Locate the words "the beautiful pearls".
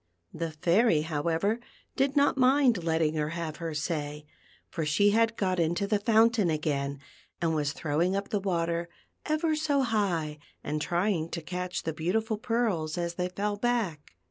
11.83-12.97